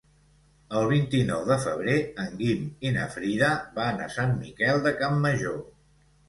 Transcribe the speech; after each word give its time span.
El 0.77 0.85
vint-i-nou 0.91 1.43
de 1.49 1.57
febrer 1.65 1.97
en 2.23 2.31
Guim 2.39 2.63
i 2.87 2.93
na 2.95 3.05
Frida 3.17 3.51
van 3.77 4.03
a 4.07 4.09
Sant 4.17 4.35
Miquel 4.41 4.83
de 4.89 4.97
Campmajor. 5.05 5.63